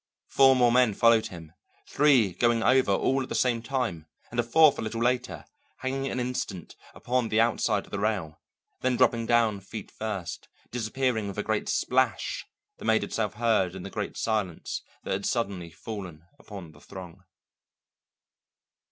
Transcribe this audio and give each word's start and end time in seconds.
Four 0.29 0.55
more 0.55 0.71
men 0.71 0.95
followed 0.95 1.27
him, 1.27 1.51
three 1.87 2.33
going 2.33 2.63
over 2.63 2.91
all 2.91 3.21
at 3.21 3.29
the 3.29 3.35
same 3.35 3.61
time, 3.61 4.07
and 4.31 4.39
a 4.39 4.43
fourth 4.43 4.79
a 4.79 4.81
little 4.81 4.99
later, 4.99 5.45
hanging 5.81 6.07
an 6.07 6.19
instant 6.19 6.75
upon 6.95 7.29
the 7.29 7.39
outside 7.39 7.85
of 7.85 7.91
the 7.91 7.99
rail, 7.99 8.41
then 8.79 8.95
dropping 8.95 9.27
down 9.27 9.59
feet 9.59 9.91
first, 9.91 10.47
disappearing 10.71 11.27
with 11.27 11.37
a 11.37 11.43
great 11.43 11.69
splash 11.69 12.47
that 12.79 12.85
made 12.85 13.03
itself 13.03 13.35
heard 13.35 13.75
in 13.75 13.83
the 13.83 13.91
great 13.91 14.17
silence 14.17 14.81
that 15.03 15.11
had 15.11 15.25
suddenly 15.27 15.69
fallen 15.69 16.23
upon 16.39 16.71
the 16.71 16.81
throng. 16.81 17.23